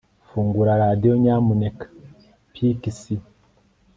Fungura 0.27 0.73
radio 0.83 1.13
nyamuneka 1.23 1.85
piksea 2.53 3.21